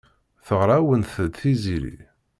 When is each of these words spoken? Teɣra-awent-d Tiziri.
Teɣra-awent-d 0.45 1.33
Tiziri. 1.39 1.97